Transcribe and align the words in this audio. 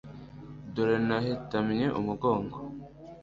dore 0.73 0.95
nahetamye 1.07 1.85
umugongo 1.99 2.57